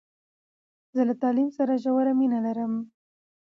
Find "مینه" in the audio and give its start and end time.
2.19-2.39